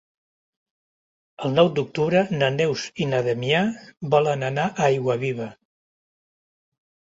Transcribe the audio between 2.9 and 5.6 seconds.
i na Damià volen anar a Aiguaviva.